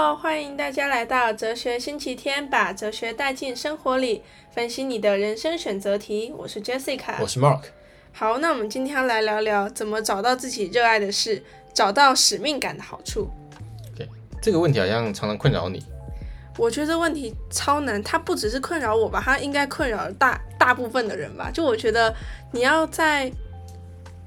[0.00, 4.22] Hello，欢迎大家来到哲学星期天，把哲学带进生活里，
[4.52, 6.32] 分析你的人生选择题。
[6.38, 7.62] 我是 Jessica，我是 Mark。
[8.12, 11.42] 好，那我们今天要来聊聊怎么找到自己热爱的事，
[11.74, 13.28] 找到使命感的好处。
[13.92, 14.08] OK，，
[14.40, 15.84] 这个问题好像常常困扰你。
[16.56, 21.50] 我觉得这问题超难，它不只是困扰我吧，它应该困扰大大部分的人吧。
[21.52, 22.14] 就我觉得
[22.52, 23.32] 你要在。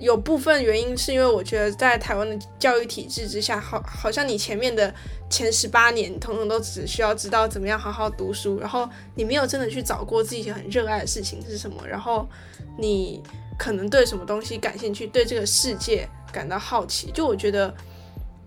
[0.01, 4.91] 有部分原因是因为我觉得在台湾的教育体制之下，好，好像你前面的
[5.29, 12.27] 前十八年，统统都只需要知道怎么样好好读书，然后你没有真的去找过自己很热爱的事情是什么，然后
[12.79, 13.21] 你
[13.59, 17.11] 可能对什么东西感兴趣，对这个世界感到好奇。
[17.13, 17.71] 就我觉得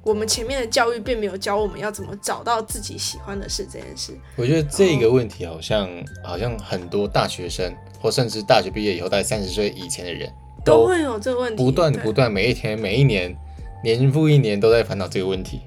[0.02, 4.12] 我们前面的教育并没有教我们要怎么找到自己喜欢的事这件事。
[4.34, 5.88] 我觉得这个问题好像
[6.24, 10.28] 好像很多大学生或甚至大学毕业以后大概三十岁以前的人。
[10.64, 13.36] 都会有这个问题，不断不断，每一天每一年，
[13.82, 15.60] 年复一年都在烦恼这个问题。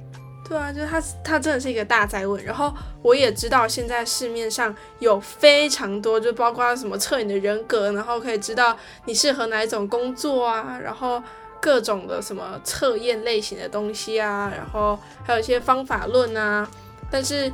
[0.48, 2.44] 对啊，就是它，它真的是一个大灾问。
[2.44, 11.22] 然后我也知道，现在市面上有非常多，就包括什么测你的人格，然后可以知道你适合哪一种工作啊，然后
[11.62, 16.68] 各种的什么测验类型的东西啊，然后还有一些方法论啊，
[17.12, 17.52] 但是。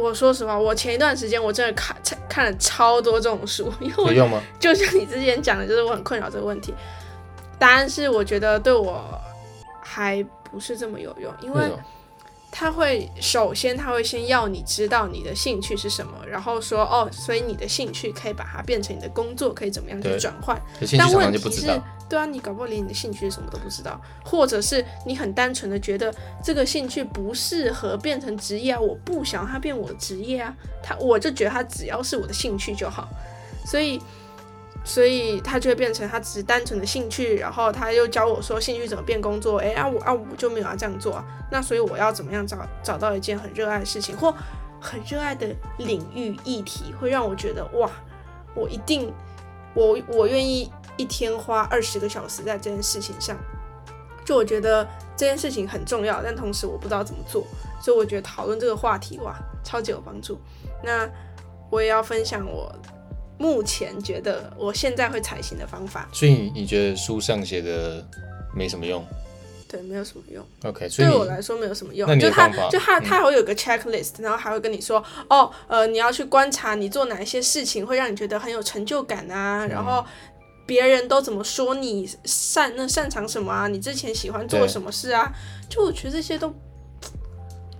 [0.00, 1.96] 我说实话，我前一段时间我真的看
[2.28, 4.40] 看了超多这种书， 因为有用吗？
[4.58, 6.74] 就像你之前讲的，就是我很困扰这个问题。
[7.58, 9.04] 答案是，我觉得对我
[9.82, 11.70] 还不是这么有用，因为。
[12.52, 20.60] 他会首先，他会先要你知道你的兴趣是什么，然后说哦，所以你的兴趣可以把它变成你的工作，可以怎么样去转换？
[20.98, 26.12] 但问题是，对啊，你搞不好连你的兴趣是什么都不知道，或者是你很单纯的觉得
[26.44, 33.08] 这个兴趣不适合变成职业啊，我不想它变我的职业啊，他我就觉得它只要是我的兴趣就好，
[33.64, 33.98] 所以。
[34.82, 44.34] 所以他就会变成他只是单纯的兴趣，然后他又教我说兴趣怎么变工作，哎啊我啊我就没有要这样做，那所以我要怎么样找找到一件很热爱的事情或
[44.80, 47.90] 很热爱的领域议题，会让我觉得哇，
[48.54, 49.12] 我一定
[49.74, 53.36] 我我愿意一天花二十个小时在这件事情上，
[54.24, 54.86] 就我觉得
[55.16, 57.46] 这件事情很重要，但同时我不知道怎么做，
[57.82, 60.38] 所以我觉得讨论这个话题哇超级有帮助。
[60.82, 61.08] 那
[61.70, 62.74] 我也要分享我。
[63.42, 68.06] 目前觉得我现在会采行的方法，所以你觉得书上写的
[68.54, 69.02] 没什么用？
[69.66, 70.44] 对，没有什么用。
[70.64, 72.06] OK，所以对我来说没有什么用。
[72.18, 80.04] 就他就他他会有个 checklist，嗯，然后还会跟你说，哦，呃，你要去观察你做哪一些事情会让你觉得很有成就感啊，嗯，然后
[80.70, 85.28] 别人都怎么说你擅那擅长什么啊，你之前喜欢做什么事啊？
[85.68, 86.48] 就我觉得这些都，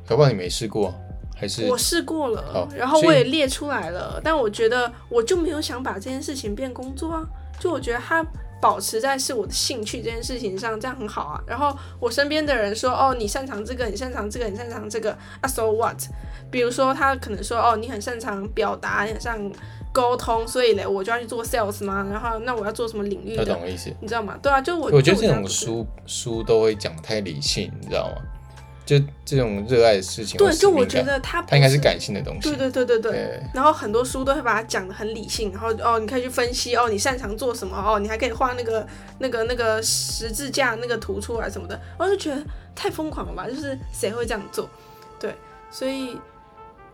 [0.04, 0.92] 搞不好你没试过。
[1.36, 7.24] 还是我试过了，然后我也列出来了，但我觉得我就没有想把这件事情变工作啊，
[7.60, 8.26] 就我觉得它
[8.60, 11.40] 保持在是我的兴趣这件事情上，这样很好啊。
[11.46, 15.96] 然后我身边的人说，哦，你擅长这个，你擅长这个，你擅长这个啊，so what？
[16.50, 19.60] 比如说他可能说，哦，你很擅长表达，你很擅长
[19.92, 22.06] 沟通，所以嘞，我就要去做 sales 嘛？
[22.10, 23.44] 然后那我要做什么领域的？
[23.44, 23.90] 懂我意思？
[24.00, 24.38] 你知道吗？
[24.42, 28.22] 对啊，就我我觉得这种书书都会讲太理性，你知道吗？
[28.86, 32.48] 就这种热爱的事情，对，就我觉得它它应该是感性的东西。
[32.48, 33.12] 对对对对对。
[33.12, 38.84] 对然后很多书都会把它讲的很理性，然后哦，你可以去分析哦，你擅长做什么哦，你还可以画那个
[39.20, 42.42] 那个那个十字架那个图出来什么的，我就觉得
[42.74, 43.46] 太疯狂了吧？
[43.48, 44.68] 就是谁会这样做？
[45.20, 45.32] 对，
[45.70, 46.18] 所以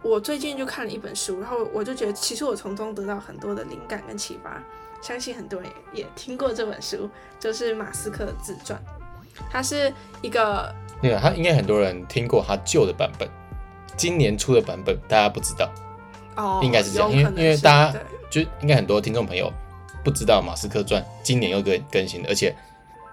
[0.06, 4.62] 我最近就看了一本书，然后我就觉得其实我从中得到很多的灵感跟启发。
[5.02, 7.08] 相信很多人也，听过这本书，
[7.38, 8.80] 就是马斯克的自传，
[9.50, 10.74] 它是一个。
[11.02, 13.28] 那个他应该很多人听过他旧的版本，
[13.94, 15.70] 今年出的版本大家不知道，
[16.34, 17.98] 哦，应该是这样，因为因为大家
[18.30, 19.52] 就应该很多听众朋友
[20.02, 22.56] 不知道马斯克传今年又更更新的，而且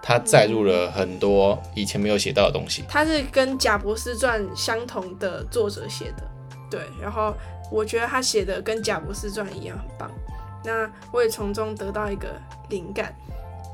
[0.02, 2.82] 他载入了很多以前没有写到的东西。
[2.88, 6.26] 他是跟贾伯斯传相同的作者写的，
[6.70, 7.34] 对，然后
[7.70, 10.10] 我觉得他写的跟贾博斯传一样很棒，
[10.64, 12.28] 那我也从中得到一个
[12.68, 13.14] 灵感。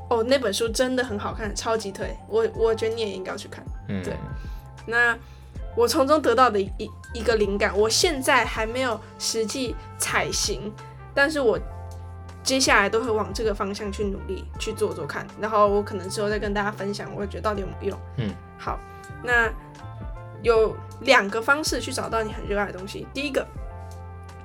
[0.09, 3.63] 哦，那本书真的很好看，超级推我，我觉得你也应该要去看。
[3.87, 4.13] 嗯，对。
[4.85, 5.17] 那
[5.73, 10.69] 我从中得到的一一个灵感，我现在还没有实际采行，
[11.13, 11.57] 但是我
[12.43, 15.25] 接下来都会往这个方向去努力去做做看。
[15.39, 17.99] 然后我可能之后再跟大家分享，我会觉得到底有没有用。
[18.17, 18.77] 嗯，好。
[19.23, 19.49] 那
[20.41, 23.45] 有两个方式去找到你很热爱的东西，第一个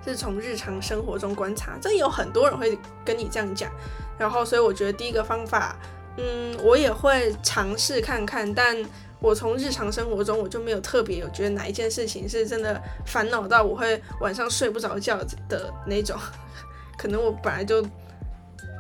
[0.05, 3.71] 是从日常生活中观察，这有很多人会跟你这样讲。
[4.19, 5.77] 然后，所以我觉得第一个方法，
[6.17, 8.77] 嗯，我也会尝试看看，但
[9.21, 15.19] 我从日常生活中我就没有特别有觉得哪一件事情是真的烦恼到我会晚上睡不着觉
[15.49, 16.19] 的那种，
[16.97, 17.83] 可能我本来就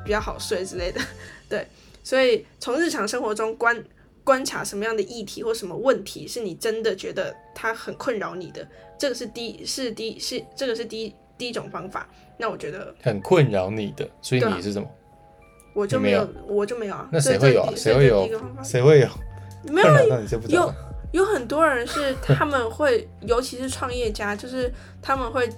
[0.04, 1.00] 比较好睡之类的，
[1.48, 1.66] 对，
[2.02, 3.76] 所以从日常生活中观
[4.26, 8.66] 观察什么样的议题或什么问题是你真的觉得它很困扰你的，
[8.98, 12.08] 这个是第一是第一是这个是第一第一种方法。
[12.36, 14.90] 那我觉得很困扰你的，所以你是什么？
[15.72, 17.08] 我就没有，我就没有啊。
[17.12, 17.72] 那谁会有啊？
[17.76, 18.28] 谁会有？
[18.64, 19.08] 谁会有？
[19.72, 19.88] 没有，
[20.50, 20.74] 有
[21.12, 25.48] 有很多人是他们会， 尤其是创业家，就是他们会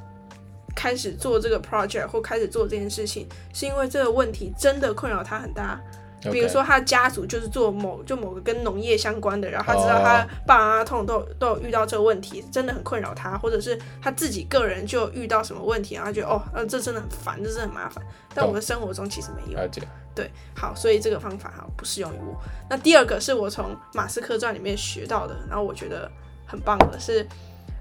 [0.76, 5.81] 开始做这个 project 或开始做这件事情，是因为这个问题真的困扰他很大。
[6.23, 18.05] 比如说，他家族就是做某就某个跟农业相关的，然后他知道他爸爸妈妈通常都有都有遇到这个问题，真的很困扰他，或者是他自己个人就遇到什么问题，然后他觉得哦，呃，这真的很烦，这真的很麻烦。
[18.35, 19.59] 但我的生活中其实没有。
[20.15, 22.37] 对，好，所以这个方法哈不适用于我。
[22.69, 26.11] 那第二个是我从马斯克传里面学到的，然后我觉得
[26.47, 27.26] 很棒的是。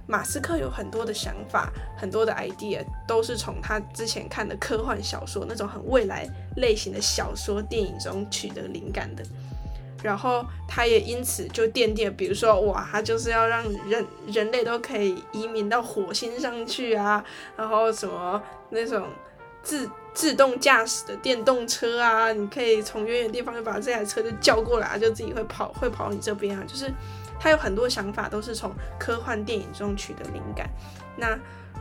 [0.08, 6.26] 马斯克有很多的想法，很多的 idea 都是从他之前看的科幻小说那种很未来
[6.56, 9.24] 类型的小说、电影中取得灵感的。
[10.02, 17.22] 然后他也因此就奠定，比如说哇，他就是要让人人类都可以移民到火星上去啊，
[17.58, 19.08] 然后什么那种
[19.62, 26.90] 自自动驾驶的电动车啊，你可以从远远地方就把这台车就叫过来，就自己会跑会跑你这边啊，就是。
[27.40, 30.70] 他有很多想法，都是从科幻电影中取得灵感。
[31.16, 31.38] 那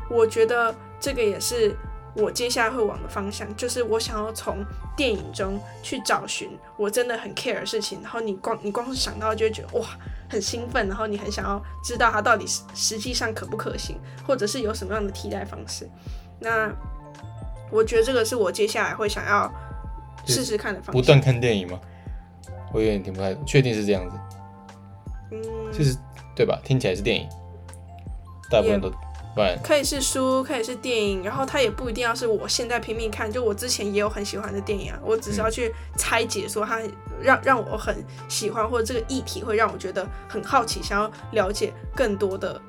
[0.08, 1.76] 我觉得这个也是
[2.14, 4.64] 我接下来会往的方向，就是我想要从
[4.96, 8.00] 电影中去找寻我真的很 care 的事情。
[8.02, 9.86] 然后你光你光是想到就会觉得哇
[10.28, 15.88] 很兴奋，然后你很想要知道它到底实实际上可不可行，或者是有什么样的替代方式。
[16.38, 16.70] 那
[17.70, 19.52] 我觉得这个是我接下来会想要
[20.24, 20.94] 试试看的方向。
[20.94, 21.80] 不断看电影吗？
[22.72, 24.16] 我有点听不太，确定是这样子。
[25.76, 25.96] 嗯，其实
[26.34, 26.60] 对吧？
[26.64, 27.28] 听起来是电影，
[28.50, 28.90] 大部分都
[29.34, 33.30] 不然可以是书，可以是电影，然后它也不一定要是我现在拼命看。
[33.30, 36.80] 就我之前也有很喜欢的电影啊，我只是要去拆解，说它
[37.20, 42.60] 让让我很喜欢，或者这个议题会让我觉得很好奇，想要了解更多的。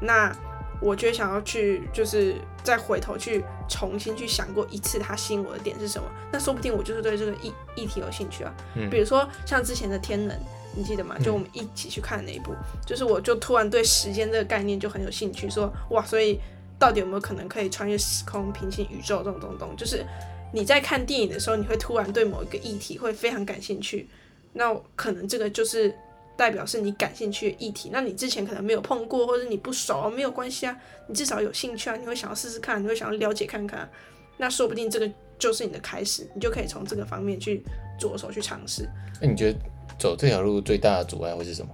[0.00, 0.34] 那
[0.80, 2.34] 我就想要去，就是
[2.64, 6.08] 再回头去重新去想过一次，它吸引我的点是什么？
[6.32, 8.52] 那说不定我就是对这个议议题有兴趣啊。
[8.74, 10.36] 嗯，比如说像之前的《天能》。
[10.76, 11.16] 你记得吗？
[11.18, 16.38] 就我们一起去看的那一部，嗯、就是我就突然对时间这个概念就很有兴趣，说哇，所以
[16.78, 19.74] 到底有没有可能可以穿越时空、平行宇宙这种东东？
[19.74, 20.04] 就是
[20.52, 24.08] 你在看电影的时候，你会突然对某一个议题会非常感兴趣，
[24.52, 25.94] 那可能这个就是
[26.36, 27.88] 代表是你感兴趣的议题。
[27.90, 30.76] 那你之前可能没有碰过，或者你不熟，没有关系啊，
[31.08, 33.88] 你至少有兴趣啊，你会想要试试看，你会想要了解看看，
[34.36, 37.62] 那说不定这个就是你的开始，你就可以从这个方面去
[37.98, 38.86] 着手去尝试。
[39.20, 39.58] 那你觉得？
[39.98, 41.68] 走这条路最大的阻碍会是什么？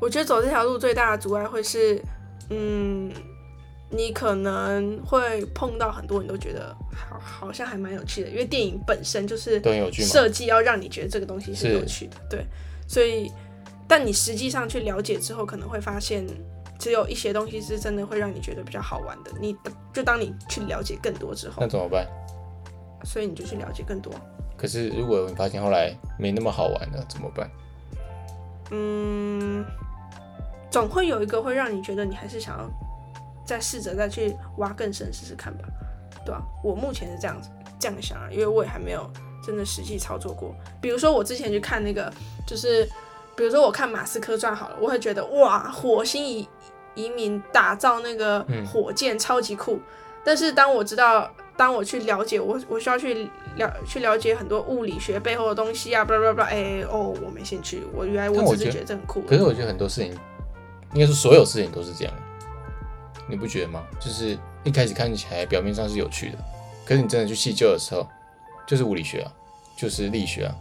[0.00, 2.02] 我觉得走这条路最大的阻碍会是，
[2.50, 3.12] 嗯，
[3.88, 12.44] 你可能会碰到很多人都觉得好，好像还蛮有趣的，因为电影本身就是设计要让你觉得这个东西是有趣的，对。
[12.88, 13.30] 所以，
[13.86, 16.26] 但你实际上去了解之后，可能会发现，
[16.78, 19.30] 只有一些东西是真的会让你觉得比较好玩的。
[19.40, 19.56] 你
[19.94, 22.06] 就当你去了解更多之后，那怎么办？
[23.04, 24.12] 所以你就去了解更多。
[24.62, 27.50] 可是，如果你发现后来没那么好玩了，怎么办？
[28.70, 29.64] 嗯，
[30.70, 32.70] 总会有一个会让你觉得你还是想要
[33.44, 35.64] 再试着再去挖更深试试看吧，
[36.24, 36.40] 对吧？
[36.62, 39.10] 我目前是这样子这样想啊，因为我也还没有
[39.44, 40.54] 真的实际操作过。
[40.80, 42.08] 比如说我之前去看那个，
[42.46, 42.88] 就是
[43.34, 46.48] 比如说我看马斯克传好了，我会觉得哇，火星移
[46.94, 49.74] 移民打造那个火箭超级酷。
[49.74, 49.82] 嗯。
[50.22, 51.28] 但是当我知道。
[51.56, 57.82] 当我去了解，我我需要去了去了解很多物理学背后的东西啊，巴拉巴拉巴拉，哎哦，我没兴趣。
[57.92, 59.20] 我原来我只是觉得这很酷。
[59.22, 60.12] 可是我觉得很多事情，
[60.94, 62.14] 应该是所有事情都是这样，
[63.28, 63.84] 你不觉得吗？
[64.00, 66.38] 就是一开始看起来表面上是有趣的，
[66.86, 68.08] 可是你真的去细究的时候，
[68.66, 69.30] 就是物理学啊，
[69.76, 70.54] 就是力学啊，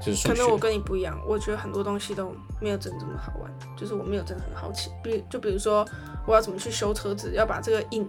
[0.00, 0.28] 就是。
[0.28, 4.90] 可能我跟你不一样，我觉得很多东西都没有真的这么好玩，就是我没有真的很好奇。
[5.02, 5.84] 比就比如说，
[6.24, 8.08] 我要怎么去修车子，要把这个印。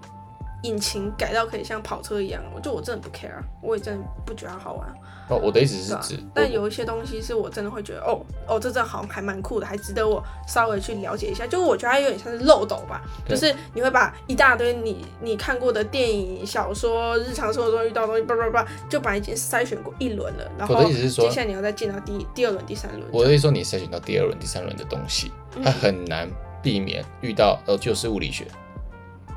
[0.64, 4.88] 引擎改到可以像跑车一样，我就我真的不 care，我也真的不觉得它好玩。
[5.30, 11.46] 哦，我的意思是指，但有一些东西是我真的会觉得，哦哦，这这好像还蛮酷的，还值得我稍微去了解一下。
[11.46, 20.52] 就我觉得它有点像是漏斗吧，就是你会把一大堆你你看过的电影、小说、日常生活中遇到的东西，叭叭叭，就把已经筛选过一轮了。
[20.58, 23.04] 然后我的意思是说，接下来你要再进到第第二轮、第三轮。
[23.12, 25.32] 我的意思说，你筛选到第二轮、第三轮的东西，
[25.64, 26.28] 它很难
[26.64, 28.48] 避免遇到呃，就是物理学。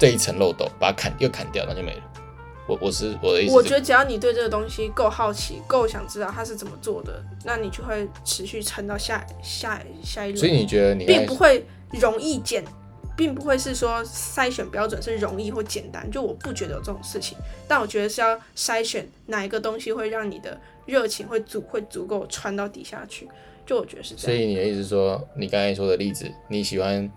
[0.02, 2.02] 这一层漏斗，把它砍又砍掉，那就没了。
[2.66, 3.54] 我我是我的意思。
[3.54, 10.38] 我觉得只要你对这个东西够好奇，够想知道它是怎么做的，那你就会持续撑到下下下一轮。
[10.38, 12.64] 所以你觉得你并不会容易简，
[13.16, 16.11] 并不会是说筛选标准是容易或简单。
[16.11, 23.28] 就我不觉得有这种事情，但我觉得是要筛选哪一个东西会让你的热情会足会足够穿到底下去。
[23.64, 24.26] 就我觉得是这样。
[24.26, 27.09] 所以你的意思是说，你刚才说的例子，你喜欢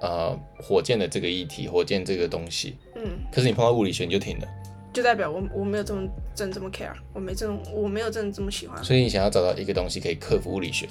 [0.00, 3.02] 呃火箭的这个议题，火箭这个东西，嗯，
[3.32, 4.48] 可是你碰到物理学你就停了，
[4.92, 8.82] 就代表我我没有这么真这么 care，我没这种我没有真的这么喜欢。
[8.82, 10.88] 所以你想要找到一个东西可以克服物理学，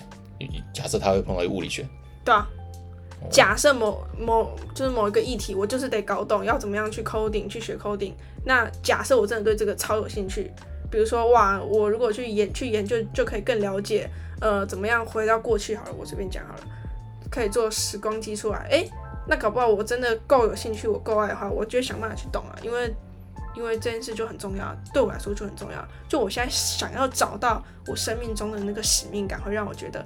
[0.73, 1.85] 假设他会碰到物理学，
[2.23, 2.47] 对啊。
[3.31, 8.13] 假设某某就是某一个议题，我就是得搞懂要怎么样去 coding 去学 coding。
[8.45, 10.51] 那假设我真的对这个超有兴趣，
[10.91, 14.07] 比如说哇，我如果去研去研究，就可以更了解
[14.39, 16.59] 呃怎么样回到过去好了，我随便讲好了，
[17.31, 18.59] 可以做时光机出来。
[18.59, 18.91] 哎、欸，
[19.27, 22.93] 那搞不好我真的够有兴趣，我够爱的话，我就想办法去懂啊，因为
[23.55, 25.87] 因为这件事就很重要，对我来说就很重要。
[26.07, 30.05] 就我现在想要找到我生命中的那个使命感，会让我觉得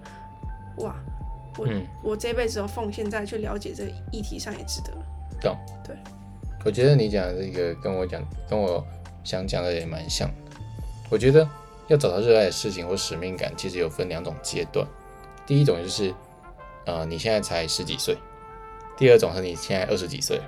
[0.78, 0.96] 哇。
[1.58, 4.94] 我、嗯、我这辈子都奉献在去了解这个议题上也值得。
[5.42, 5.94] 懂，对，
[6.63, 8.82] 我觉得你讲的这个跟我讲，跟我
[9.22, 10.58] 想讲的也蛮像的。
[11.10, 11.46] 我觉得
[11.90, 14.88] 要找到热爱的事情或使命感，其实有分两种阶段。
[15.46, 16.13] 第一种就是，
[16.85, 18.15] 呃，你现在才十几岁；
[18.97, 20.41] 第二种是你现在二十几岁。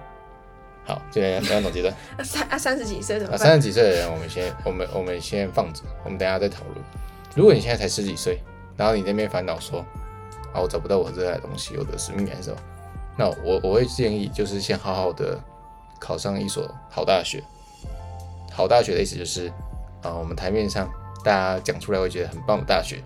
[0.86, 1.94] 好，这两两种阶段。
[2.24, 3.40] 三啊三十几岁怎么办？
[3.40, 6.78] 三十几岁的人，我们先 我们我们先放着，我们等一下再讨论。
[7.36, 8.40] 如果你现在才十几岁，
[8.78, 9.86] 然后你那边烦恼说。
[10.54, 12.56] 啊，我找不到我热爱的东西，我的使命感受。
[13.18, 15.36] 那我我会建议，就是先好好的
[16.00, 17.44] 考上一所好大学。
[18.52, 19.48] 好大学的意思就是，
[20.04, 20.88] 啊，我们台面上
[21.24, 23.02] 大家讲出来会觉得很棒的大学。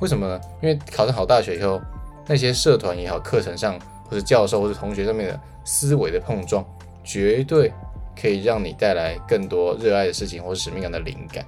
[0.00, 0.38] 为什么呢？
[0.60, 1.80] 因为考上好大学以后，
[2.26, 3.78] 那些社团也好，课程上
[4.10, 6.64] 或者教授或者同学上面的思维的碰撞，
[7.04, 7.72] 绝对
[8.20, 11.44] 可以让你带来更多热爱的事情或者使命感的灵感。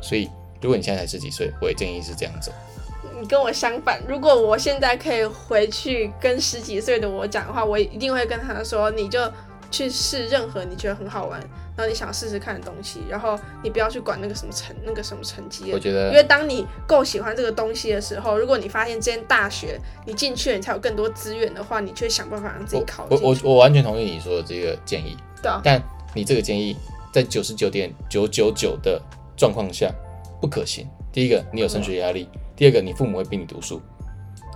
[0.00, 2.50] 所以，如果你现在才十几岁，我也建议是这样子。
[3.20, 9.20] 你跟我相反，如果我现在可以回去跟十几岁的我讲的话，我一定会跟他说：你就
[9.70, 11.38] 去试任何你觉得很好玩，
[11.76, 15.72] 然后你想试试看的东西，然后你不要去管那个什么成那个什么成绩。
[15.72, 23.18] 我觉得，因为当你够喜欢这个东西的时候，如果你发现这间大学你进去了，你才有更多资源的话，你就会想办法让自己考进。
[23.22, 25.16] 我我我完全同意你说的这个建议。
[25.42, 25.60] 对啊。
[25.62, 25.82] 但
[26.14, 26.76] 你这个建议
[27.12, 29.00] 在九十九点九九九的
[29.36, 29.92] 状况下
[30.40, 30.86] 不可行。
[31.12, 32.28] 第一个，你有升学压力。
[32.32, 33.80] 嗯第二个，你父母会逼你读书，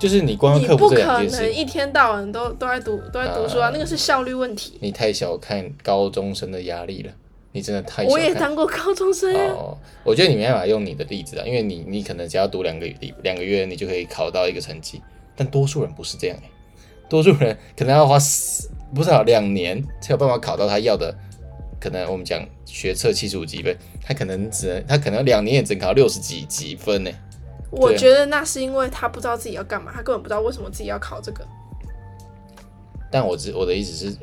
[0.03, 4.77] 就是你光要克服这两件事，你不可能一天到晚都都在读都在读书啊，那个是效率问题。
[4.81, 7.13] 你太小看高中生的压力了，
[7.53, 8.13] 你真的太小看。
[8.13, 9.55] 我也当过高中生啊。
[9.55, 12.85] 哦，我觉得你没办法用你的例子啊，因为你你可能只要读两个
[13.23, 15.01] 两个月，你就可以考到一个成绩，
[15.37, 16.37] 但多数人不是这样，
[17.09, 21.17] 多数人可能要花四不是啊两年才有办法考到他要的，
[21.79, 27.11] 可能我们讲学测七十五级分，他可能只能他可能两年也只考六十几几分呢。
[27.73, 31.43] 我觉得那是因为他不知道自己要干嘛，他根本不知道为什么自己要考这个。
[33.11, 34.17] 但我只我的意思是，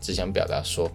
[0.00, 0.90] 只想表达说，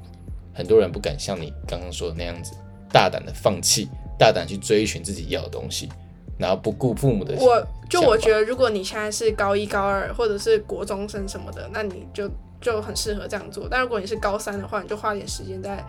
[0.53, 2.53] 很多人不敢像你刚刚说的那样子，
[2.91, 5.89] 大胆的放弃，大胆去追寻自己要的东西，
[6.37, 7.35] 然后不顾父母的。
[7.39, 12.29] 我就我觉得，如果你现在是高一、高二，或者是国中生什么的，那你就
[12.61, 13.67] 就很适合这样做。
[13.69, 15.83] 但如果你是高三的话，你就花点时间在。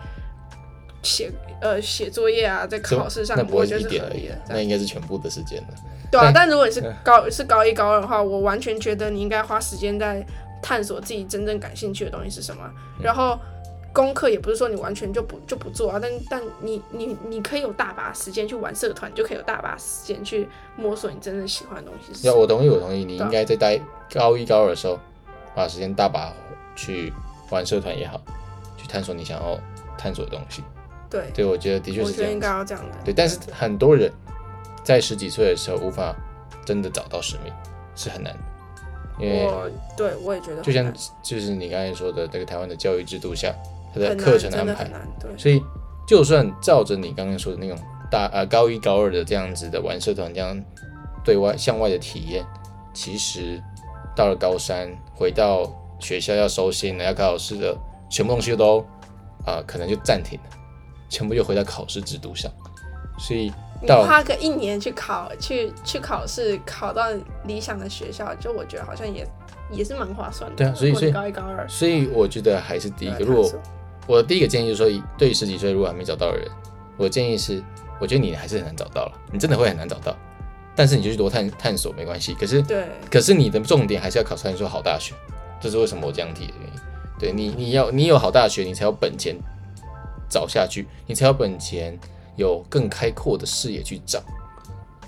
[1.03, 5.67] 写呃写作业啊，在考试上，那不会是一点而已，那应该是全部的时间了。
[6.09, 10.25] 对啊，但如果你是高是高一高二的话，我完全觉得你应该花时间在
[10.61, 12.63] 探索自己真正感兴趣的东西是什么。
[13.01, 13.37] 然后
[13.93, 22.33] 功课也不是说你完全就不就不做啊，但但你你你可以有大把时间去玩社团，就可以有大把时间去摸索你真正喜欢的东西是什么。
[22.33, 23.79] 要我同意，我同意，你应该在待
[24.13, 24.97] 高一高二的时候，
[25.55, 26.33] 把时间大把
[26.75, 27.11] 去
[27.49, 28.21] 玩社团也好，
[28.77, 29.59] 去探索你想要
[29.97, 30.63] 探索的东西。
[31.09, 32.31] 对，对，我觉得的确是这样。
[32.31, 32.97] 应该要这样的。
[33.05, 34.11] 对，但是很多人
[34.83, 36.15] 在十几岁的时候无法
[36.65, 37.53] 真的找到使命，
[37.95, 38.39] 是很难的。
[39.19, 43.51] 因为我对我也觉得，就像就是你刚才说的，这个台湾的教育制度下，
[43.91, 44.87] 它的课程安排，
[45.19, 45.59] 对，所以
[46.07, 47.75] 就算照着你刚刚说的那种
[48.11, 50.63] 大呃高一高二的这样子的玩社团这样
[51.23, 52.45] 对外向外的体验，
[52.93, 53.59] 其实
[54.15, 55.67] 到了高三回到
[55.99, 57.75] 学校要收心了，要考试的，
[58.11, 58.81] 全部东西都
[59.45, 60.49] 啊、呃、可能就暂停了。
[61.09, 62.51] 全部又回到考试制度上，
[63.19, 67.05] 所以你花个一年去考，去去考试，考到
[67.45, 69.27] 理想的学校，就我觉得好像也
[69.71, 70.55] 也是蛮划算的。
[70.55, 73.19] 对啊，所以所以高一高二，所以我觉得还是第一个。
[73.19, 73.51] 如果
[74.07, 76.49] 我的第一个建议就是说，对于十几岁如果还没找到的人，
[76.97, 77.63] 我的建议是，
[77.99, 80.15] 我觉得你还是很难找到了，你真的会很难找到。
[80.75, 82.33] 但是你就去多探探索没关系。
[82.35, 85.13] 可是对，可是你的重点还是要考上一所好大学，
[85.59, 86.79] 这是为什么我这样提的原因。
[87.19, 89.35] 对你，你要你有好大学，你才有本钱。
[90.29, 91.97] 找下去，你才有本钱
[92.35, 94.23] 有更开阔的视野去找，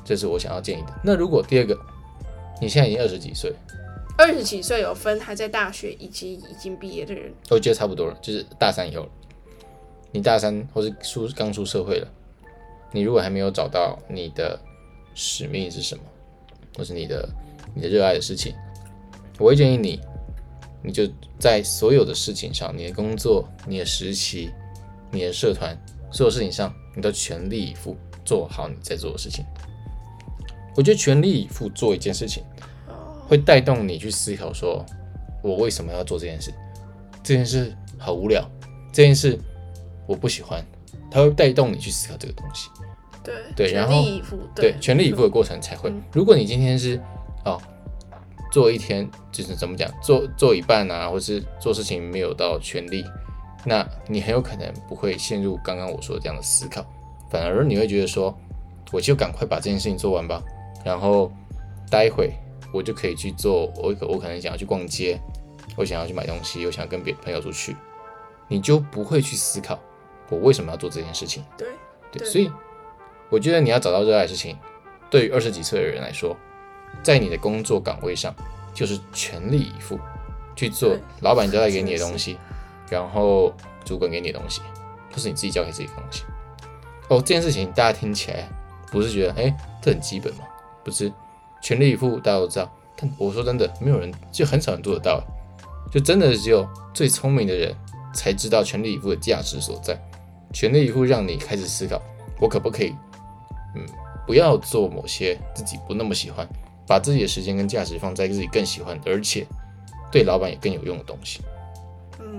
[0.03, 0.93] 这是我想要建议的。
[1.03, 1.77] 那如果第二个，
[2.61, 3.53] 你现在已经二十几岁，
[4.17, 9.07] 二十几岁有分还在大学以及已经毕业的人，我觉得差不多了，就是大三以后，
[10.11, 12.07] 你大三或是出刚出社会了，
[12.91, 14.59] 你如果还没有找到你的
[15.13, 16.03] 使命是什么，
[16.77, 17.29] 或是你的
[17.73, 18.53] 你的热爱的事情，
[19.37, 20.01] 我会建议你，
[20.83, 21.07] 你就
[21.37, 24.51] 在所有的事情上，你的工作、你的实习、
[25.11, 25.77] 你的社团，
[26.11, 29.43] 所有事情上，你都全力以赴做好你在做的事情。
[30.75, 32.43] 我觉得全力以赴做一件事情，
[33.27, 34.85] 会带动你去思考说，
[35.43, 36.53] 我为什么要做这件事？
[37.23, 38.49] 这件事好无聊，
[38.93, 39.37] 这件事
[40.07, 40.63] 我不喜欢，
[41.11, 42.69] 它会带动你去思考这个东西。
[43.21, 44.01] 对对，然后
[44.55, 45.91] 对全力以赴的过程才会。
[46.13, 46.99] 如果你今天是
[47.43, 47.61] 哦，
[48.51, 53.03] 做一天就是怎么讲，做做一半啊，或是做事情没有到全力，
[53.65, 56.85] 那你很有可能不会陷入刚刚我说的这样的思考，
[57.29, 58.37] 反而你会觉得说，
[58.91, 60.41] 我就赶快把这件事情做完吧，
[60.83, 61.31] 然后
[61.89, 62.33] 待会
[62.73, 65.19] 我就可以去做，我可我可能想要去逛街，
[65.75, 67.75] 我想要去买东西，我想要跟别朋友出去，
[68.47, 69.79] 你就不会去思考
[70.29, 71.43] 我为什么要做这件事情。
[71.57, 71.67] 对
[72.11, 72.51] 对，所以。
[73.31, 74.57] 我觉得你要找到热爱的事情，
[75.07, 76.35] 对于二十几岁的人来说，
[77.03, 78.33] 在你的工作岗位上
[78.73, 79.99] 就是全力以赴
[80.55, 82.39] 去做老板交代给你的东西，
[82.89, 83.53] 然后
[83.85, 84.61] 主管给你东西，
[85.11, 86.23] 不是你自己交给自己的东西。
[87.09, 88.47] 哦，这件事情大家听起来
[88.91, 90.43] 不是觉得哎，这很基本吗？
[90.83, 91.11] 不是，
[91.61, 95.23] 全力以赴大家都知道，但我说真的，没有人就很少人做得到，
[95.91, 97.75] 就真的只有最聪明的人
[98.13, 99.99] 才知道全力以赴的价值所在。
[100.51, 102.01] 全力以赴让你开始思考，
[102.39, 102.95] 我可不可以？
[103.75, 103.85] 嗯，
[104.25, 106.47] 不要做某些自己不那么喜欢，
[106.87, 109.45] 把自己的时间跟价值放在自己更喜欢，而且
[110.11, 111.41] 对老板也更有用的东西。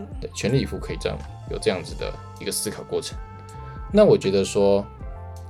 [0.00, 1.18] 嗯，对，全力以赴可以这样
[1.50, 3.16] 有这样子的一个思考过程。
[3.92, 4.84] 那我觉得说，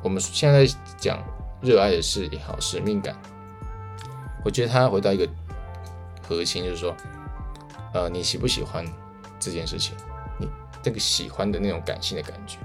[0.02, 0.66] 我们现在
[0.98, 1.22] 讲
[1.60, 3.16] 热爱的事也好，使命感，
[4.44, 5.28] 我觉得它回到一个
[6.26, 6.94] 核心，就是说，
[7.92, 8.84] 呃，你喜不喜欢
[9.38, 9.94] 这件事情？
[10.38, 10.48] 你
[10.82, 12.56] 这个喜欢的那种感性的感觉。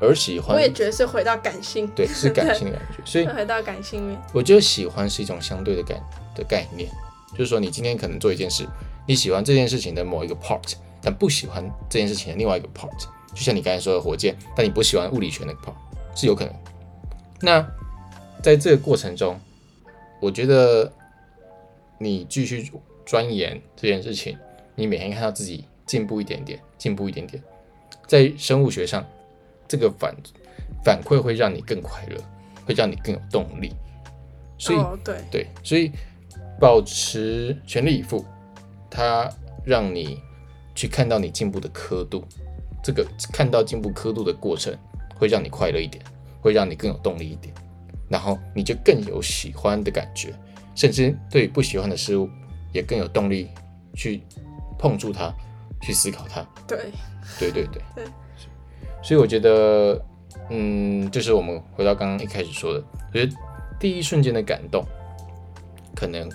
[0.00, 4.20] 而喜欢，我也觉得是回到感性，对，是感性的感觉，所以回到感性面。
[4.32, 6.02] 我觉得喜欢是一种相对的感
[6.34, 6.90] 的概念，
[7.30, 8.66] 就是说你今天可能做一件事，
[9.06, 12.90] 你喜欢这件事情的某一个 part，但不喜欢这件事情的另外一个 part，
[13.34, 15.74] 就像你刚才说的火箭，但你不喜欢物理学那个 part，
[16.14, 16.54] 是有可能。
[17.40, 17.66] 那
[18.42, 19.38] 在这个过程中，
[20.20, 20.92] 我觉得
[21.98, 22.70] 你继续
[23.04, 24.38] 钻研这件事情，
[24.74, 27.42] 你每天看到自己进步一点点，进步一点点，
[28.06, 29.04] 在生物学上。
[29.68, 30.14] 这个反
[30.84, 32.16] 反馈会让你更快乐，
[32.66, 33.72] 会让你更有动力。
[34.58, 35.90] 所以，哦、对对，所以
[36.60, 38.22] 保持全力以赴，
[38.92, 39.26] 它
[39.64, 40.20] 让你
[40.74, 42.22] 去看到你进步的刻度。
[42.84, 44.76] 这个看到进步刻度的过程，
[45.16, 46.04] 会让你快乐一点，
[46.40, 47.54] 会让你更有动力一点。
[48.08, 50.34] 然后你就更有喜欢的感觉，
[50.74, 52.28] 甚至对不喜欢的事物
[52.72, 53.48] 也更有动力
[53.94, 54.22] 去
[54.78, 55.32] 碰触它，
[55.80, 56.44] 去思考它。
[56.66, 56.90] 对，
[57.38, 57.82] 对对对。
[57.94, 58.04] 对
[59.02, 60.04] 所以我觉得，
[60.50, 63.32] 嗯，就是我们回到刚刚一开始说的，我觉得
[63.80, 64.84] 第一瞬间的感动，
[65.94, 66.28] 可能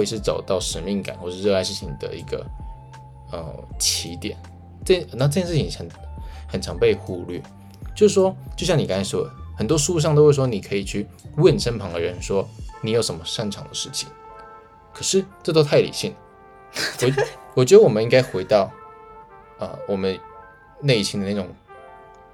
[0.00, 2.44] 会是找到使命感或是热爱事情的一个
[3.30, 4.36] 呃起点。
[4.84, 5.88] 这那这件事情很
[6.48, 7.40] 很常被忽略，
[7.94, 12.48] 就是说，就像你刚才说的，很多书上都会说，你可以去问身旁的人说，
[12.80, 14.08] 你有什么擅长的事情。
[14.92, 16.14] 可是这都太理性。
[17.02, 18.70] 我我觉得我们应该回到
[19.58, 20.18] 啊、呃，我们
[20.80, 21.46] 内心的那种。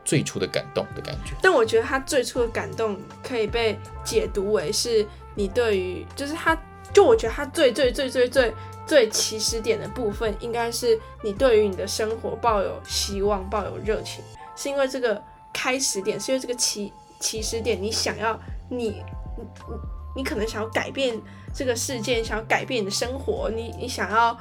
[0.07, 6.57] 最初的感动的感觉，但我觉得他最初的感动可以被解读为是你对于，就是他，
[6.92, 8.55] 就我觉得它最最最最最
[8.87, 14.25] 最起始点的部分，应该是你对于你的生活抱有希望、抱有热情，
[14.57, 15.22] 是因为这个
[15.53, 18.38] 开始点，是因为这个起起始点，你想要
[18.70, 19.03] 你
[19.37, 19.44] 你
[20.16, 21.20] 你可能想要改变
[21.55, 24.37] 这个世界，想要改变你的生活，你你想要。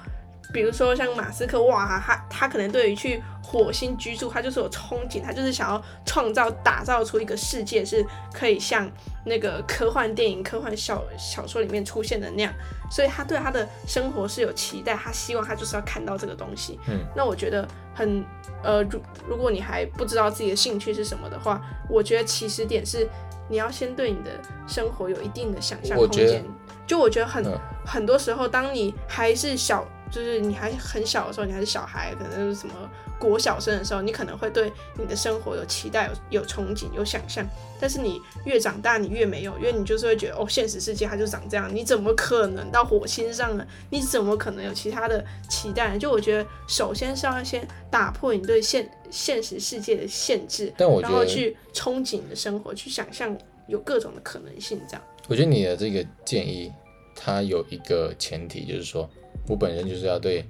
[0.54, 8.90] 比如说像马斯克，哇，他他可能对于去火星居住，他就是有憧憬，他就是想要创造、打造出一个世界，是可以像
[9.26, 12.54] 那个科幻电影、科幻小小说里面出现的那样，
[12.92, 16.80] 所以他对他的生活是有期待，他希望他就是要看到这个东西。
[16.88, 18.24] 嗯，那我觉得很
[18.64, 23.08] 呃，如如果你还不知道自己的兴趣是什么的话，我觉得起始点是
[23.50, 24.32] 你要先对你的
[24.68, 26.44] 生活有一定的想象空间。
[26.88, 29.86] 就我觉得很、嗯、很多时候，当你还是小。
[30.12, 32.74] 就是你还很小的时候，你还是小孩，可能是什么
[33.20, 37.46] 国小生的时候，你可能会对你的生活有期待、有有憧憬、有想象。
[37.80, 43.68] 但是你越长大，你越没有，因为你就是会觉得，哦，现实世界它就长这样，你怎么可能到火星上呢？
[43.90, 45.98] 你怎么可能有其他的期待？
[45.98, 53.38] 就我觉得，首先是要先打破你对现现实世界的限制，但我，然后去憧憬你的生活，去想象
[53.68, 54.80] 有各种的可能性。
[54.88, 56.72] 这样，我觉得你的这个建议，
[57.16, 59.10] 它有一个前提，就是说。
[59.48, 60.44] 我本人就是要对，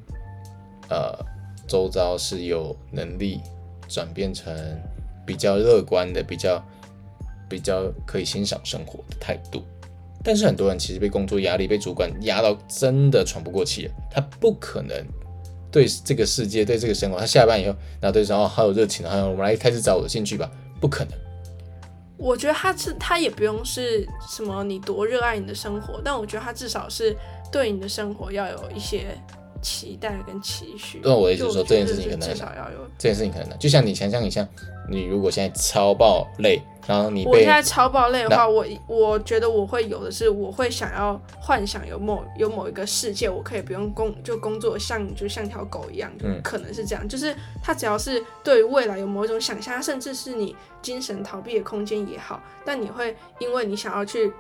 [0.89, 1.13] 呃，
[1.67, 3.41] 周遭是有能力
[3.87, 4.53] 转变成
[5.25, 6.63] 比较乐观的、比较
[7.49, 9.63] 比较可以欣赏生活的态度。
[10.23, 15.05] 但是很多人其实被工作压力、被主管压到真的喘不过气，他不可能
[15.71, 20.49] 对这个世界、对这个生活，他下班以后，然后对然后好有热情，然后我们来开始找我的兴趣吧，
[20.81, 21.13] 不可能。
[22.17, 27.15] 我觉得他是他也不用是什么你多热爱你的生活，但我觉得他至少是
[27.51, 29.07] 对你的生活要有一些。
[29.61, 31.01] 期待跟期许。
[31.03, 34.47] 那我的意思是说，这件事情可能至少要有这件事情可能难，就像你想象一下，
[34.87, 47.03] 你如果现在超爆累，然后你我现在超爆累的话，我我觉得我会有的是，我会想要幻想有某有某一个世界，我可以不用工就工作像就像条狗一样，就可能是这样。
[47.03, 54.31] 嗯、就是他只要是对于未来有某一种想象，甚至是你精神逃避的空间也好，但你会因为你想要去。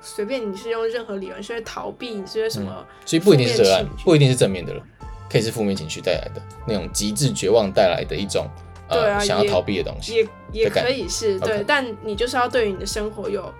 [0.00, 2.86] 随便你是用任何理由，是逃避，你是什么、嗯？
[3.04, 4.82] 所以不一定是热爱，不一定是正面的了，
[5.30, 8.46] 可以是负面情绪带来的那种极致绝望带来的一种
[8.88, 10.28] 呃、啊、想要逃避的东西，也
[10.64, 13.52] 也可以是对.但你就是要对于你的生活有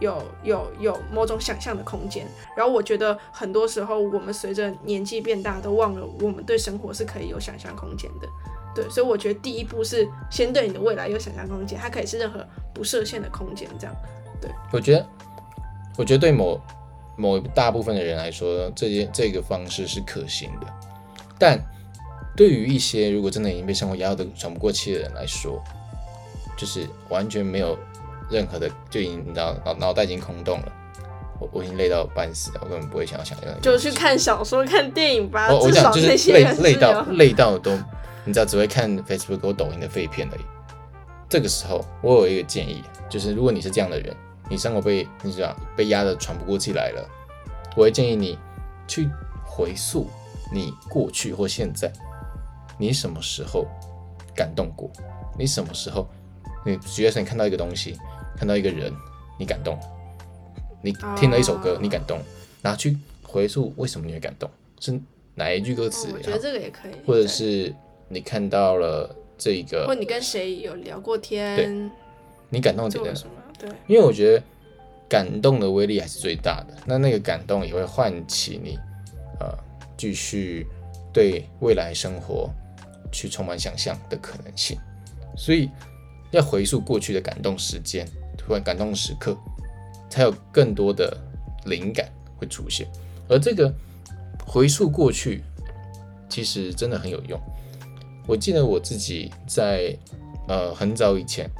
[0.00, 2.26] 有有有某种想象的空间。
[2.56, 8.28] 然后我觉得很多时候我们随着年纪变大，都忘了我们对生活是可以有想象空间的。
[8.74, 13.94] 对，所以我觉得第一步是先对你的未来有想象空间，它可以是任何不设限的空间，这样。
[14.40, 15.06] 对，我觉得。
[15.96, 16.60] 我觉得对某
[17.16, 20.66] 某一大部分的人来说，这些这个方式是可行的，
[21.38, 21.60] 但
[22.34, 25.62] 对于一些如果真的已经被生活压得喘不过气的人来说，
[26.56, 27.78] 就是完全没有
[28.30, 30.72] 任何的，就已经脑脑脑袋已经空洞了。
[31.38, 33.60] 我我已经累到半死了，我根本不会想要想这样。
[33.60, 35.52] 就去看小说、看电影吧。
[35.52, 37.84] 我我讲就是累累到累到都，嗯、
[38.24, 40.42] 你知道只会看 Facebook 或抖音的废片而已。
[41.28, 44.16] 这个时候，我有一个建议，就是如果你是这样的人。
[44.52, 47.08] 你伤口被你知道被压得喘不过气来了，
[47.74, 48.38] 我会建议你
[48.86, 49.08] 去
[49.46, 50.10] 回溯
[50.52, 51.90] 你过去或现在，
[52.76, 53.66] 你什么时候
[54.36, 54.90] 感动过？
[55.38, 56.06] 你什么时候
[56.66, 57.96] 你觉得你看到一个东西，
[58.36, 58.92] 看到一个人，
[59.38, 59.80] 你感动？
[60.82, 62.20] 你听了一首歌，你感动？
[62.60, 64.50] 然后去回溯为什么你会感动？
[64.80, 65.00] 是
[65.34, 66.10] 哪一句歌词？
[66.12, 66.92] 我觉得这个也可以。
[67.06, 67.74] 或者是
[68.06, 71.90] 你看到了这一个，或你跟谁有聊过天？
[72.50, 73.32] 你感动点什么？
[73.58, 74.42] 对，因为我觉得
[75.08, 76.74] 感动的威力还是最大的。
[76.86, 78.78] 那那个感动也会唤起你，
[79.38, 79.56] 呃，
[79.96, 80.66] 继续
[81.12, 82.50] 对未来生活
[83.12, 84.78] 去充满想象的可能性。
[85.36, 85.70] 所以
[86.30, 89.36] 要回溯过去的感动时间，突然感动时刻，
[90.10, 91.16] 才有更多的
[91.66, 92.86] 灵感会出现。
[93.28, 93.72] 而这个
[94.46, 95.42] 回溯过去，
[96.28, 97.40] 其实真的很有用。
[98.26, 99.96] 我记得我自己在
[100.48, 101.50] 呃很早以前。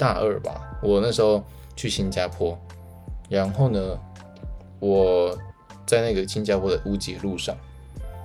[0.00, 1.44] 大二吧，我那时候
[1.76, 2.58] 去新加坡，
[3.28, 4.00] 然后呢，
[4.78, 5.36] 我
[5.84, 7.54] 在那个新加坡的乌节路上，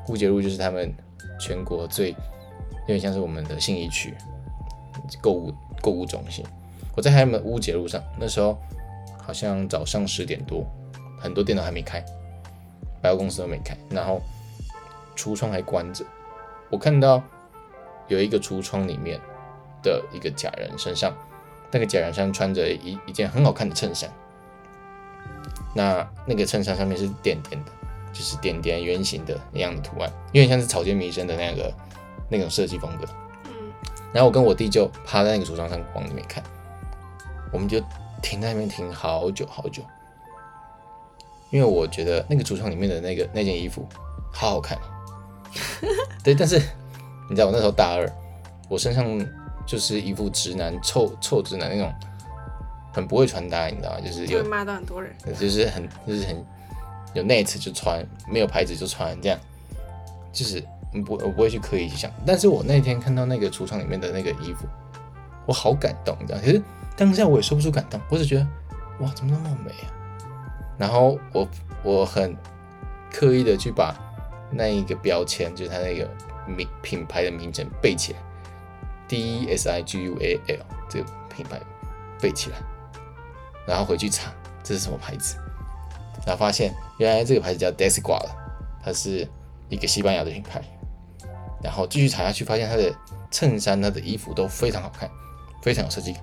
[0.07, 0.93] 乌节路就是他们
[1.37, 4.13] 全国最有点像是我们的信义区
[5.21, 6.45] 购物购物中心。
[6.95, 8.57] 我在他们乌节路上，那时候
[9.21, 10.65] 好像早上十点多，
[11.19, 12.01] 很多店都还没开，
[13.01, 14.21] 百货公司都没开，然后
[15.13, 16.05] 橱窗还关着。
[16.71, 17.21] 我看到
[18.07, 19.19] 有一个橱窗里面
[19.83, 21.13] 的一个假人身上。
[21.75, 24.09] 那个假人上穿着一一件很好看的衬衫，
[25.73, 27.71] 那那个衬衫上面是点点的，
[28.13, 31.73] 就是点点圆形的那样的图案，有点像是草间弥生的那个
[32.29, 33.05] 那种设计风格。
[33.47, 33.73] 嗯，
[34.13, 36.41] 然后我跟我弟就趴在那个橱窗上往里面看，
[37.51, 37.77] 我们就
[38.21, 39.83] 停在那边停好久好久，
[41.49, 43.85] 因为我觉得那个橱窗里面的那个那件衣服
[44.31, 44.79] 好好看。
[46.23, 46.57] 对，但是
[47.29, 48.09] 你知道我那时候大二，
[48.69, 49.05] 我身上。
[49.65, 51.93] 就是一副直男臭臭直男那种，
[52.93, 53.99] 很不会穿搭，你知道吗？
[53.99, 56.45] 就是有骂到很多人，就是很就是很
[57.13, 59.39] 有 net 就穿，没有牌子就穿这样，
[60.31, 60.63] 就是
[61.05, 62.11] 不我不会去刻意去想。
[62.25, 64.67] 但是我那天看到那个橱窗里面的那个衣服，
[65.45, 66.39] 我好感动，你知道？
[66.39, 66.61] 其实
[66.95, 68.47] 当下我也说不出感动，我只觉得
[68.99, 69.91] 哇，怎么那么美啊？
[70.77, 71.47] 然后我
[71.83, 72.35] 我很
[73.11, 73.95] 刻意的去把
[74.51, 76.09] 那一个标签，就是它那个
[76.45, 78.19] 名品牌的名称背起来。
[79.07, 81.59] D E S I G U A L 这个品牌
[82.19, 82.57] 背起来，
[83.67, 84.31] 然后回去查
[84.63, 85.37] 这是什么牌子，
[86.25, 88.25] 然后发现原来这个牌子叫 Desigual，
[88.83, 89.27] 它是
[89.69, 90.61] 一个西班牙的品牌。
[91.63, 92.93] 然后继续查下去，发现它的
[93.31, 95.09] 衬衫、它的衣服都非常好看，
[95.63, 96.21] 非常有设计感。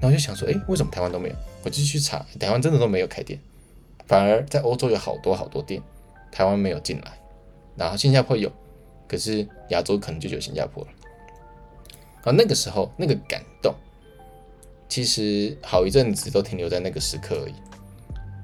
[0.00, 1.34] 然后就想说，诶，为什么台湾都没有？
[1.62, 3.38] 我继续查，台湾真的都没有开店，
[4.06, 5.82] 反而在欧洲有好多好多店，
[6.32, 7.12] 台湾没有进来。
[7.76, 8.50] 然后新加坡有，
[9.06, 10.90] 可是亚洲可能就有新加坡了。
[12.22, 13.74] 啊，那个时候那个感动，
[14.88, 17.54] 其实好一阵子都停留在那个时刻而已。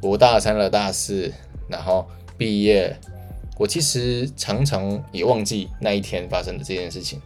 [0.02, 1.32] 我大三了，大四，
[1.68, 2.06] 然后
[2.38, 2.96] 毕业，
[3.58, 7.20] 我其实常常也忘记那一天发生的这件事情，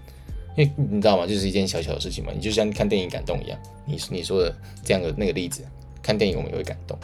[0.56, 1.26] 因为你知道吗？
[1.26, 3.58] 就是一件小小的事情嘛，你就像看电影感动一样。
[3.84, 5.62] 你你说的这样的那个例子，
[6.00, 6.96] 看电影我们也会感动。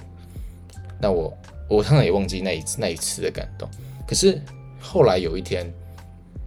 [1.00, 1.36] 那我
[1.68, 3.68] 我当然也忘记那一次那一次的感动。
[4.06, 4.40] 可是
[4.80, 5.70] 后来有一天，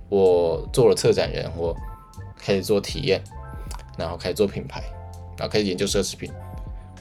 [0.08, 1.76] 我做了策展人，我
[2.40, 3.22] 开始做体验，
[3.98, 4.82] 然后开始做品牌，
[5.38, 6.32] 然后开始研究奢侈品。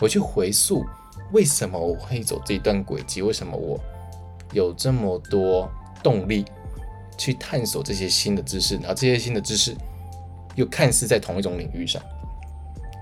[0.00, 0.84] 我去回溯
[1.32, 3.80] 为什么我会走这一段轨迹，为什么我
[4.52, 5.70] 有这么多
[6.02, 6.44] 动力
[7.16, 9.76] 去探索这些新的知识，然后这些新的知识
[10.54, 12.02] 又看似在同一种领域上，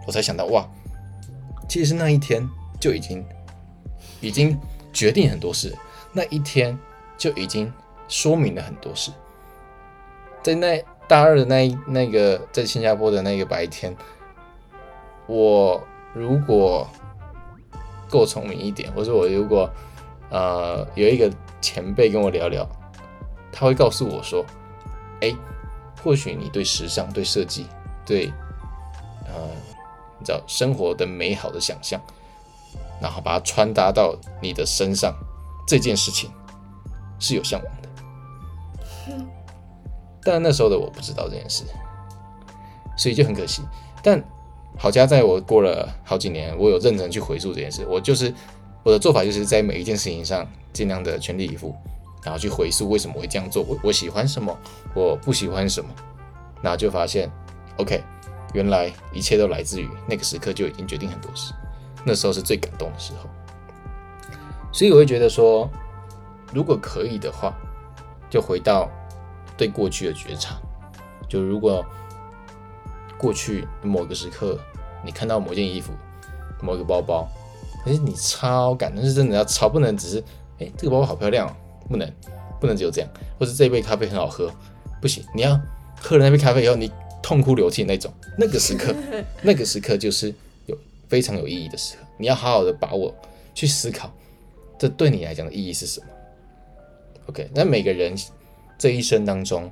[0.07, 0.68] 我才想到哇，
[1.68, 2.46] 其实那一天
[2.81, 3.25] 就已经
[4.20, 4.59] 已经
[4.92, 5.77] 决定很多事，
[6.12, 6.79] 那一天
[7.18, 7.70] 就已经
[8.09, 9.11] 说明了很多事。
[10.42, 13.96] 在那大二的那一那个在新加坡的那个白天，
[15.26, 15.80] 我
[16.12, 16.88] 如果
[18.08, 19.70] 够聪明一点，或者我如果
[20.30, 22.66] 呃有一个前辈跟我聊聊，
[23.52, 24.44] 他会告诉我说
[25.22, 25.32] ：“哎，
[26.02, 27.66] 或许你对时尚、对设计、
[28.04, 28.32] 对
[29.26, 29.34] 呃
[30.18, 32.00] 你知道生活的美好的想象，
[33.00, 35.14] 然后把它穿搭到你的身上，
[35.68, 36.30] 这件事情
[37.20, 37.88] 是有向往的。”
[40.26, 41.62] 但那时候的我不知道这件事，
[42.96, 43.62] 所以就很可惜。
[44.02, 44.20] 但
[44.76, 47.86] 好家在我过了好几年，我有认真去回溯这件事。
[47.88, 48.34] 我就是
[48.82, 51.72] 我的做法，就是在每一件事情上尽量的全力以赴，
[52.24, 54.58] 然后去回溯为什么会这样做，我我喜欢什么，
[54.94, 55.88] 我不喜欢什么，
[56.60, 57.30] 然后就发现
[57.76, 58.02] ，OK，
[58.52, 61.54] 原来一切都来自于那个时刻就已经决定很多事。
[62.04, 63.30] 那时候是最感动的时候，
[64.72, 65.70] 所以我会觉得说，
[66.52, 67.56] 如果可以的话，
[68.28, 68.90] 就回到。
[69.56, 70.60] 对过去的觉察，
[71.28, 71.84] 就如果
[73.18, 74.58] 过去某个时刻，
[75.04, 75.92] 你看到某件衣服、
[76.60, 77.26] 某个包包，
[77.82, 80.22] 可是你超感动，是真的要超，不能只是
[80.58, 81.56] 哎，这个包包好漂亮哦，
[81.88, 82.12] 不能，
[82.60, 84.52] 不能只有这样，或者这杯咖啡很好喝，
[85.00, 85.58] 不行，你要
[85.98, 86.92] 喝了那杯咖啡以后，你
[87.22, 88.94] 痛哭流涕那种，那个时刻，
[89.40, 90.34] 那个时刻就是
[90.66, 90.76] 有
[91.08, 93.14] 非常有意义的时刻，你要好好的把握，
[93.54, 94.12] 去思考，
[94.78, 96.06] 这对你来讲的意义是什么
[97.28, 98.14] ？OK，那每个人。
[98.78, 99.70] 这一生当中，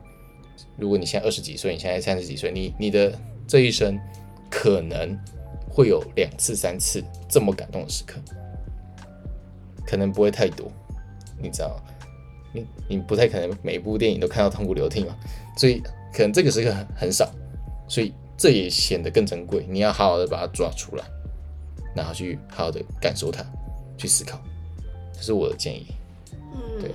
[0.76, 3.12] 如果你现在二十几岁，你现在三十几岁，你你的
[3.46, 3.98] 这一生
[4.50, 5.18] 可能
[5.68, 8.18] 会有两次、三次这么感动的时刻，
[9.86, 10.70] 可能不会太多，
[11.38, 11.78] 你知道，
[12.52, 15.16] 你你不太可能每部电影都看到痛哭流涕嘛，
[15.56, 17.30] 所以可能这个时刻很很少，
[17.88, 19.66] 所以这也显得更珍贵。
[19.68, 21.04] 你要好好的把它抓出来，
[21.94, 23.44] 然后去好好的感受它，
[23.98, 24.40] 去思考，
[25.12, 25.86] 这是我的建议。
[26.32, 26.90] 嗯，对。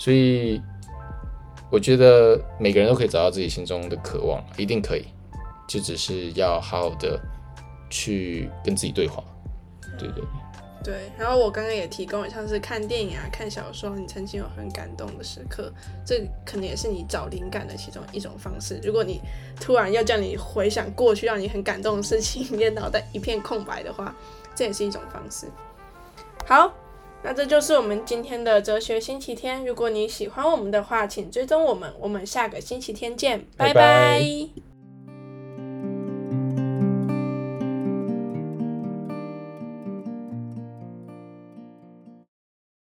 [0.00, 0.62] 所以，
[1.70, 5.04] 我觉得每个人都可以找到自己心中的渴望，一定可以，
[5.68, 7.20] 就只是要好好的
[7.90, 9.22] 去跟自己对话，
[9.98, 10.24] 对对对。
[10.82, 15.70] 对，然后我刚刚也提供了，像是看电影啊、看小说，你曾经有很感动的时刻，
[16.02, 18.80] 这可能也是你找灵感的其中一种方式。
[18.82, 19.20] 如果你
[19.60, 24.16] 突然要叫你回想过去让你很感动的事情， 你的脑袋一片空白的话，
[24.54, 25.46] 这也是一种方式。
[26.46, 26.72] 好。
[27.22, 29.64] 那这就是我们今天的哲学星期天。
[29.64, 31.92] 如果你喜欢我们的话，请追踪我们。
[32.00, 33.74] 我们下个星期天见，拜拜。
[33.74, 34.69] 拜拜。